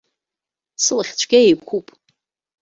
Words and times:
Сылахь 0.83 1.13
цәгьа 1.19 1.39
еиқәуп. 1.45 1.87